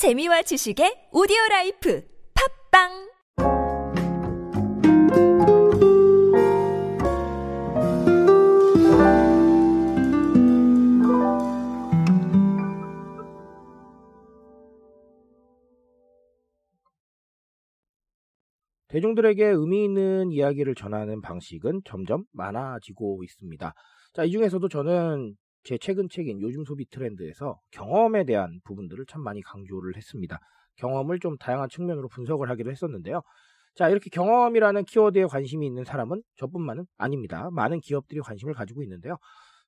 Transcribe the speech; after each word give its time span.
재미와 0.00 0.40
지식의 0.40 1.10
오디오 1.12 1.36
라이프 1.50 2.02
팝빵 2.72 2.88
대중들에게 18.88 19.44
의미 19.44 19.84
있는 19.84 20.32
이야기를 20.32 20.76
전하는 20.76 21.20
방식은 21.20 21.82
점점 21.84 22.24
많아지고 22.32 23.22
있습니다. 23.22 23.74
자, 24.14 24.24
이 24.24 24.30
중에서도 24.30 24.66
저는 24.66 25.36
제 25.62 25.78
최근 25.78 26.08
책인 26.08 26.40
요즘 26.40 26.64
소비 26.64 26.88
트렌드에서 26.88 27.60
경험에 27.70 28.24
대한 28.24 28.60
부분들을 28.64 29.04
참 29.06 29.22
많이 29.22 29.42
강조를 29.42 29.96
했습니다. 29.96 30.38
경험을 30.76 31.18
좀 31.20 31.36
다양한 31.36 31.68
측면으로 31.68 32.08
분석을 32.08 32.48
하기도 32.50 32.70
했었는데요. 32.70 33.22
자, 33.74 33.88
이렇게 33.88 34.10
경험이라는 34.10 34.84
키워드에 34.84 35.26
관심이 35.26 35.66
있는 35.66 35.84
사람은 35.84 36.22
저뿐만은 36.36 36.86
아닙니다. 36.96 37.50
많은 37.52 37.80
기업들이 37.80 38.20
관심을 38.20 38.54
가지고 38.54 38.82
있는데요. 38.82 39.16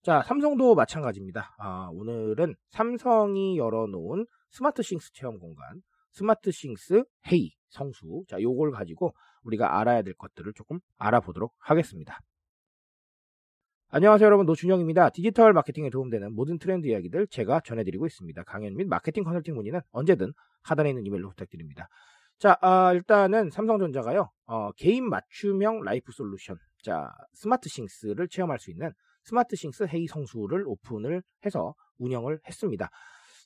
자, 0.03 0.23
삼성도 0.23 0.75
마찬가지입니다. 0.75 1.55
아, 1.59 1.89
오늘은 1.93 2.57
삼성이 2.71 3.57
열어놓은 3.57 4.27
스마트싱스 4.51 5.13
체험 5.13 5.39
공간, 5.39 5.81
스마트싱스 6.13 7.05
헤이 7.31 7.51
성수. 7.69 8.25
자, 8.29 8.41
요걸 8.41 8.73
가지고 8.73 9.15
우리가 9.45 9.79
알아야 9.79 10.03
될 10.03 10.15
것들을 10.15 10.53
조금 10.55 10.81
알아보도록 10.99 11.55
하겠습니다. 11.59 12.19
안녕하세요 13.95 14.25
여러분 14.25 14.47
노준영입니다. 14.47 15.11
디지털 15.11 15.53
마케팅에 15.53 15.91
도움되는 15.91 16.35
모든 16.35 16.59
트렌드 16.59 16.87
이야기들 16.87 17.27
제가 17.27 17.61
전해드리고 17.61 18.07
있습니다. 18.07 18.43
강연 18.45 18.75
및 18.75 18.87
마케팅 18.87 19.23
컨설팅 19.23 19.55
문의는 19.55 19.83
언제든 19.91 20.33
하단에 20.63 20.89
있는 20.89 21.05
이메일로 21.05 21.29
부탁드립니다. 21.29 21.89
자 22.39 22.57
아, 22.63 22.95
일단은 22.95 23.51
삼성전자가요 23.51 24.31
어, 24.47 24.73
개인 24.79 25.07
맞춤형 25.11 25.83
life 25.83 26.11
solution 26.11 26.57
자 26.83 27.11
스마트싱스를 27.35 28.29
체험할 28.29 28.59
수 28.61 28.71
있는 28.71 28.93
스마트싱스 29.25 29.87
헤이 29.93 30.07
성수를 30.07 30.65
오픈을 30.67 31.23
해서 31.45 31.75
운영을 31.99 32.41
했습니다. 32.49 32.89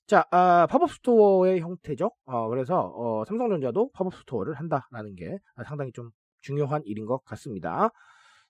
자, 0.07 0.25
아, 0.31 0.69
pop-up 0.71 0.89
store의 0.93 1.59
형태죠. 1.59 2.13
어, 2.25 2.49
그래서 2.49 2.93
어, 2.95 3.25
삼성전자도 3.25 3.91
pop-up 3.95 4.15
store를 4.15 4.55
한다라는 4.55 5.17
게 5.17 5.39
상당히 5.67 5.91
좀 5.91 6.11
중요한 6.41 6.83
일인 6.85 7.05
것 7.05 7.25
같습니다. 7.25 7.91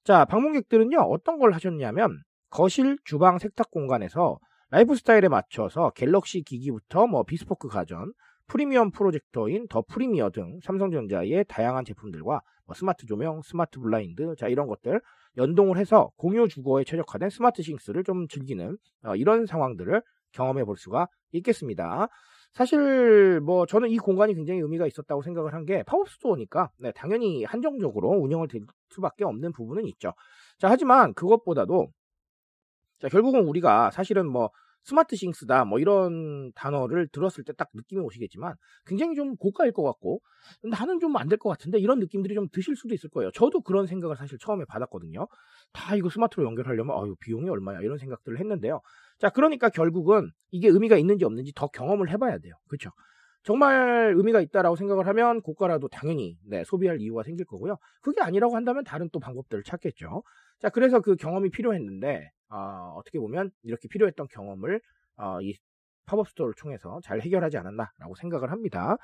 자, 0.06 0.24
방문객들은요, 0.24 1.00
어떤 1.00 1.40
걸 1.40 1.52
하셨냐면, 1.52 2.22
거실, 2.48 2.96
주방, 3.02 3.38
세탁 3.38 3.72
공간에서 3.72 4.38
라이프 4.70 4.94
스타일에 4.94 5.26
맞춰서 5.26 5.90
갤럭시 5.96 6.42
기기부터 6.42 7.08
뭐 7.08 7.24
비스포크 7.24 7.66
가전, 7.66 8.12
프리미엄 8.46 8.92
프로젝터인 8.92 9.66
더 9.66 9.82
프리미어 9.82 10.30
등 10.30 10.60
삼성전자의 10.62 11.46
다양한 11.48 11.84
제품들과 11.84 12.40
뭐 12.66 12.74
스마트 12.76 13.04
조명, 13.06 13.42
스마트 13.42 13.80
블라인드, 13.80 14.36
자, 14.38 14.46
이런 14.46 14.68
것들 14.68 15.00
연동을 15.38 15.76
해서 15.76 16.12
공유 16.14 16.46
주거에 16.46 16.84
최적화된 16.84 17.28
스마트 17.28 17.62
싱스를 17.62 18.04
좀 18.04 18.28
즐기는 18.28 18.78
어, 19.06 19.16
이런 19.16 19.44
상황들을 19.44 20.02
경험해 20.30 20.66
볼 20.66 20.76
수가 20.76 21.08
있겠습니다. 21.32 22.06
사실 22.56 23.40
뭐 23.40 23.66
저는 23.66 23.90
이 23.90 23.98
공간이 23.98 24.34
굉장히 24.34 24.60
의미가 24.60 24.86
있었다고 24.86 25.22
생각을 25.22 25.52
한 25.54 25.66
게 25.66 25.82
pop-up 25.84 26.08
store니까 26.08 26.70
네, 26.78 26.92
당연히 26.92 27.44
한정적으로 27.44 28.10
운영을 28.10 28.48
될 28.48 28.62
수밖에 28.90 29.24
없는 29.24 29.52
부분은 29.52 29.84
있죠. 29.86 30.12
자 30.58 30.70
하지만 30.70 31.12
그것보다도 31.14 31.88
자 32.98 33.08
결국은 33.08 33.44
우리가 33.46 33.90
사실은 33.90 34.26
뭐 34.26 34.50
스마트 34.86 35.16
싱스다 35.16 35.64
뭐 35.66 35.78
이런 35.80 36.52
단어를 36.54 37.08
들었을 37.08 37.44
때 37.44 37.52
딱 37.52 37.68
느낌이 37.74 38.00
오시겠지만 38.02 38.54
굉장히 38.86 39.14
좀 39.16 39.36
고가일 39.36 39.72
것 39.72 39.82
같고 39.82 40.20
나는 40.62 40.98
좀 41.00 41.16
안 41.16 41.28
될 41.28 41.36
것 41.38 41.50
같은데 41.50 41.78
이런 41.78 41.98
느낌들이 41.98 42.34
좀 42.34 42.48
드실 42.52 42.76
수도 42.76 42.94
있을 42.94 43.10
거예요. 43.10 43.30
저도 43.32 43.60
그런 43.62 43.86
생각을 43.86 44.16
사실 44.16 44.38
처음에 44.38 44.64
받았거든요. 44.66 45.26
다 45.72 45.96
이거 45.96 46.08
smart로 46.08 46.44
연결하려면 46.46 46.96
아유 46.96 47.16
비용이 47.20 47.48
얼마야 47.50 47.80
이런 47.80 47.98
생각들을 47.98 48.38
했는데요. 48.38 48.80
자 49.18 49.30
그러니까 49.30 49.68
결국은 49.70 50.30
이게 50.50 50.68
의미가 50.68 50.96
있는지 50.98 51.24
없는지 51.24 51.52
더 51.54 51.66
경험을 51.68 52.10
해봐야 52.10 52.38
돼요. 52.38 52.54
그렇죠? 52.68 52.90
정말 53.46 54.12
의미가 54.16 54.40
있다라고 54.40 54.74
생각을 54.74 55.06
하면 55.06 55.40
고가라도 55.40 55.86
당연히 55.86 56.36
네, 56.44 56.64
소비할 56.64 57.00
이유가 57.00 57.22
생길 57.22 57.46
거고요. 57.46 57.76
그게 58.02 58.20
아니라고 58.20 58.56
한다면 58.56 58.82
다른 58.82 59.08
또 59.12 59.20
방법들을 59.20 59.62
찾겠죠. 59.62 60.24
자 60.58 60.68
그래서 60.68 61.00
그 61.00 61.14
경험이 61.14 61.50
필요했는데 61.50 62.28
어, 62.50 62.94
어떻게 62.96 63.20
보면 63.20 63.52
이렇게 63.62 63.86
필요했던 63.86 64.26
경험을 64.32 64.80
어, 65.18 65.40
이 65.42 65.54
pop-up 66.06 66.28
store를 66.28 66.54
통해서 66.60 66.98
잘 67.04 67.20
해결하지 67.20 67.56
않았나라고 67.58 68.16
생각을 68.16 68.50
합니다. 68.50 68.96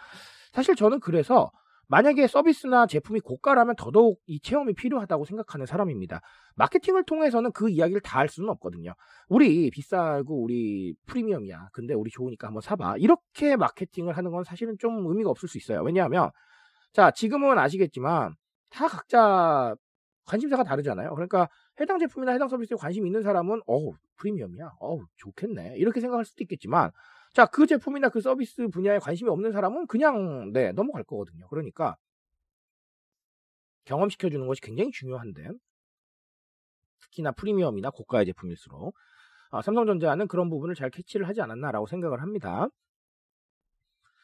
사실 0.52 0.74
저는 0.74 0.98
그래서 0.98 1.52
만약에 1.88 2.26
서비스나 2.26 2.86
제품이 2.86 3.20
고가라면 3.20 3.76
더더욱 3.76 4.18
이 4.26 4.40
체험이 4.40 4.72
필요하다고 4.74 5.24
생각하는 5.26 5.66
사람입니다. 5.66 6.20
마케팅을 6.56 7.04
통해서는 7.04 7.52
그 7.52 7.68
이야기를 7.68 8.00
다 8.00 8.20
할 8.22 8.28
수는 8.28 8.48
없거든요. 8.50 8.94
우리 9.28 9.70
비싸고 9.70 10.42
우리 10.42 10.94
프리미엄이야. 11.06 11.70
근데 11.72 11.92
우리 11.94 12.10
좋으니까 12.10 12.46
한번 12.46 12.60
사봐. 12.62 12.96
이렇게 12.98 13.56
마케팅을 13.56 14.16
하는 14.16 14.30
건 14.30 14.44
사실은 14.44 14.76
좀 14.78 15.04
의미가 15.06 15.28
없을 15.30 15.48
수 15.48 15.58
있어요. 15.58 15.82
왜냐하면 15.82 16.30
자 16.92 17.10
지금은 17.10 17.58
아시겠지만 17.58 18.34
다 18.70 18.88
각자 18.88 19.74
관심사가 20.24 20.62
다르잖아요. 20.64 21.14
그러니까 21.14 21.48
해당 21.80 21.98
제품이나 21.98 22.32
해당 22.32 22.48
서비스에 22.48 22.76
관심 22.76 23.06
있는 23.06 23.22
사람은 23.22 23.62
어우 23.66 23.94
프리미엄이야. 24.16 24.72
어우 24.80 25.04
좋겠네. 25.16 25.76
이렇게 25.78 26.00
생각할 26.00 26.24
수도 26.24 26.44
있겠지만 26.44 26.90
자 27.34 27.46
그 27.46 27.66
제품이나 27.66 28.08
그 28.10 28.20
서비스 28.20 28.68
분야에 28.68 28.98
관심이 28.98 29.30
없는 29.30 29.52
사람은 29.52 29.86
그냥 29.86 30.52
네 30.52 30.72
넘어갈 30.72 31.02
거거든요. 31.04 31.46
그러니까 31.48 31.96
경험시켜 33.84 34.30
주는 34.30 34.46
것이 34.46 34.60
굉장히 34.60 34.90
중요한데 34.90 35.48
특히나 37.00 37.32
프리미엄이나 37.32 37.90
고가의 37.90 38.26
제품일수록 38.26 38.94
아, 39.50 39.60
삼성전자는 39.62 40.28
그런 40.28 40.48
부분을 40.48 40.74
잘 40.74 40.90
catch를 40.90 41.28
하지 41.28 41.42
않았나라고 41.42 41.86
생각을 41.86 42.22
합니다. 42.22 42.68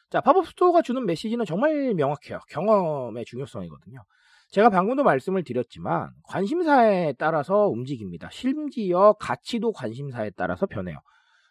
자, 0.09 0.21
pop-up 0.21 0.47
store가 0.47 0.81
주는 0.81 1.05
메시지는 1.05 1.45
정말 1.45 1.93
명확해요. 1.93 2.39
경험의 2.49 3.25
중요성이거든요. 3.25 4.03
제가 4.49 4.69
방금도 4.69 5.03
말씀을 5.03 5.43
드렸지만 5.43 6.09
관심사에 6.23 7.13
따라서 7.13 7.67
움직입니다. 7.67 8.29
심지어 8.31 9.13
가치도 9.19 9.71
관심사에 9.73 10.31
따라서 10.31 10.65
변해요. 10.65 10.97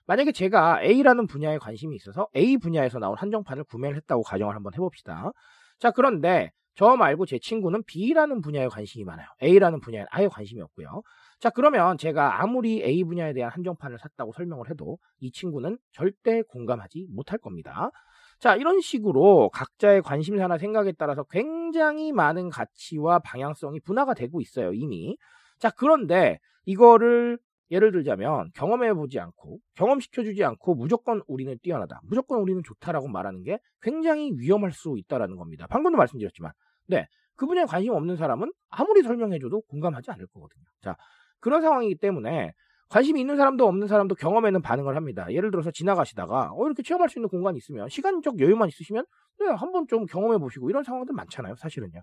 만약에 0.06 0.32
제가 0.32 0.82
A라는 0.82 1.28
분야에 1.28 1.58
관심이 1.58 1.94
있어서 1.94 2.26
A 2.34 2.56
분야에서 2.56 2.98
나온 2.98 3.16
한정판을 3.16 3.64
구매를 3.64 3.96
했다고 3.98 4.22
가정을 4.22 4.56
한번 4.56 4.74
해봅시다. 4.74 5.30
자, 5.78 5.92
그런데 5.92 6.50
저 6.74 6.96
말고 6.96 7.26
제 7.26 7.38
친구는 7.38 7.84
B라는 7.84 8.40
분야에 8.40 8.66
관심이 8.66 9.04
많아요. 9.04 9.26
A라는 9.42 9.80
분야에 9.80 10.06
아예 10.10 10.26
관심이 10.26 10.60
없고요. 10.62 11.02
자, 11.38 11.50
그러면 11.50 11.98
제가 11.98 12.42
아무리 12.42 12.82
A 12.82 13.04
분야에 13.04 13.32
대한 13.34 13.52
한정판을 13.52 13.98
샀다고 14.00 14.32
설명을 14.32 14.70
해도 14.70 14.98
이 15.20 15.30
친구는 15.30 15.78
절대 15.92 16.42
공감하지 16.42 17.06
못할 17.10 17.38
겁니다. 17.38 17.90
자, 18.38 18.54
이런 18.54 18.80
식으로 18.80 19.50
각자의 19.52 20.02
관심사나 20.02 20.58
생각에 20.58 20.92
따라서 20.92 21.24
굉장히 21.24 22.12
많은 22.12 22.50
가치와 22.50 23.18
방향성이 23.20 23.80
분화가 23.80 24.14
되고 24.14 24.40
있어요, 24.40 24.72
이미. 24.72 25.16
자, 25.58 25.70
그런데 25.70 26.38
이거를 26.64 27.38
예를 27.70 27.92
들자면 27.92 28.50
경험해보지 28.54 29.18
않고 29.18 29.58
경험시켜주지 29.74 30.44
않고 30.44 30.74
무조건 30.74 31.20
우리는 31.26 31.58
뛰어나다, 31.62 32.00
무조건 32.04 32.40
우리는 32.40 32.62
좋다라고 32.62 33.08
말하는 33.08 33.42
게 33.42 33.58
굉장히 33.82 34.32
위험할 34.36 34.72
수 34.72 34.94
있다라는 34.96 35.36
겁니다. 35.36 35.66
방금도 35.66 35.98
말씀드렸지만, 35.98 36.52
네, 36.86 37.06
그 37.34 37.46
분야에 37.46 37.66
관심 37.66 37.92
없는 37.92 38.16
사람은 38.16 38.52
아무리 38.70 39.02
설명해줘도 39.02 39.62
공감하지 39.62 40.10
않을 40.12 40.26
거거든요. 40.28 40.64
자, 40.80 40.96
그런 41.40 41.60
상황이기 41.60 41.96
때문에 41.96 42.52
관심이 42.88 43.20
있는 43.20 43.36
사람도 43.36 43.66
없는 43.66 43.86
사람도 43.86 44.14
경험에는 44.14 44.62
반응을 44.62 44.96
합니다. 44.96 45.26
예를 45.30 45.50
들어서 45.50 45.70
지나가시다가 45.70 46.50
어 46.54 46.66
이렇게 46.66 46.82
체험할 46.82 47.08
수 47.08 47.18
있는 47.18 47.28
공간이 47.28 47.58
있으면 47.58 47.88
시간적 47.88 48.40
여유만 48.40 48.68
있으시면 48.68 49.04
네, 49.40 49.46
한번 49.48 49.86
좀 49.86 50.06
경험해 50.06 50.38
보시고 50.38 50.70
이런 50.70 50.82
상황들 50.84 51.14
많잖아요. 51.14 51.56
사실은요. 51.56 52.00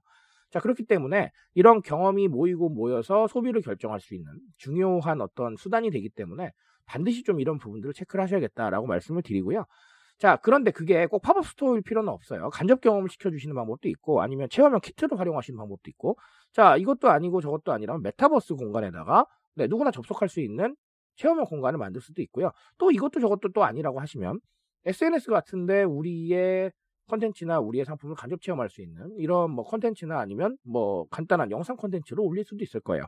자, 0.51 0.59
그렇기 0.59 0.85
때문에 0.85 1.31
이런 1.53 1.81
경험이 1.81 2.27
모이고 2.27 2.69
모여서 2.69 3.27
소비를 3.27 3.61
결정할 3.61 3.99
수 3.99 4.15
있는 4.15 4.31
중요한 4.57 5.21
어떤 5.21 5.55
수단이 5.57 5.89
되기 5.89 6.09
때문에 6.09 6.51
반드시 6.85 7.23
좀 7.23 7.39
이런 7.39 7.57
부분들을 7.57 7.93
체크를 7.93 8.23
하셔야겠다라고 8.23 8.87
말씀을 8.87 9.23
드리고요. 9.23 9.65
자, 10.17 10.37
그런데 10.37 10.71
그게 10.71 11.05
꼭 11.07 11.21
팝업 11.21 11.45
스토어일 11.45 11.81
필요는 11.81 12.09
없어요. 12.09 12.49
간접 12.49 12.79
경험을 12.81 13.09
시켜주시는 13.09 13.53
방법도 13.55 13.89
있고, 13.89 14.21
아니면 14.21 14.47
체험형 14.49 14.79
키트를 14.81 15.19
활용하시는 15.19 15.57
방법도 15.57 15.89
있고, 15.91 16.17
자, 16.53 16.77
이것도 16.77 17.09
아니고 17.09 17.41
저것도 17.41 17.73
아니라면 17.73 18.01
메타버스 18.01 18.55
공간에다가 18.55 19.25
네, 19.55 19.67
누구나 19.67 19.91
접속할 19.91 20.29
수 20.29 20.39
있는 20.41 20.75
체험형 21.17 21.45
공간을 21.45 21.77
만들 21.79 22.01
수도 22.01 22.21
있고요. 22.21 22.51
또 22.77 22.91
이것도 22.91 23.19
저것도 23.19 23.51
또 23.53 23.63
아니라고 23.63 23.99
하시면 24.01 24.39
SNS 24.85 25.31
같은데 25.31 25.83
우리의 25.83 26.71
컨텐츠나 27.07 27.59
우리의 27.59 27.85
상품을 27.85 28.15
간접 28.15 28.41
체험할 28.41 28.69
수 28.69 28.81
있는 28.81 29.13
이런 29.17 29.51
뭐 29.51 29.63
컨텐츠나 29.63 30.19
아니면 30.19 30.57
뭐 30.63 31.05
간단한 31.09 31.51
영상 31.51 31.77
컨텐츠를 31.77 32.21
올릴 32.21 32.43
수도 32.43 32.63
있을 32.63 32.79
거예요. 32.81 33.03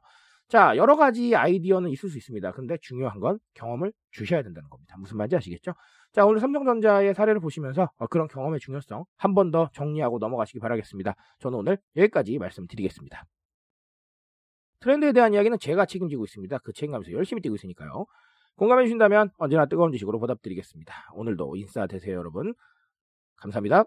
자, 0.50 0.78
여러 0.78 0.96
가지 0.96 1.36
아이디어는 1.36 1.90
있을 1.90 2.10
수 2.10 2.18
있습니다. 2.18 2.52
근데 2.54 2.78
중요한 2.82 3.20
건 3.20 3.38
경험을 3.56 3.92
주셔야 4.12 4.44
된다는 4.44 4.70
겁니다. 4.70 4.96
무슨 4.98 5.18
말인지 5.18 5.36
아시겠죠? 5.36 5.74
자, 6.14 6.26
오늘 6.26 6.40
삼성전자의 6.40 7.14
사례를 7.14 7.42
보시면서 7.42 7.90
어, 7.98 8.08
그런 8.08 8.28
경험의 8.30 8.60
중요성 8.62 9.04
한 9.18 9.34
번 9.34 9.52
더 9.52 9.70
정리하고 9.74 10.20
넘어가시기 10.20 10.60
바라겠습니다. 10.60 11.16
저는 11.40 11.58
오늘 11.60 11.78
여기까지 11.98 12.38
말씀드리겠습니다. 12.38 13.26
트렌드에 14.80 15.12
대한 15.12 15.34
이야기는 15.34 15.58
제가 15.60 15.86
책임지고 15.86 16.24
있습니다. 16.26 16.58
그 16.60 16.72
책임감에서 16.74 17.12
열심히 17.12 17.42
뛰고 17.42 17.56
있으니까요. 17.56 18.06
공감해 18.56 18.86
주신다면 18.86 19.30
언제나 19.38 19.66
뜨거운 19.66 19.92
지식으로 19.92 20.20
보답드리겠습니다. 20.20 20.94
오늘도 21.14 21.56
인싸 21.58 21.88
되세요, 21.88 22.16
여러분. 22.18 22.54
감사합니다. 23.38 23.86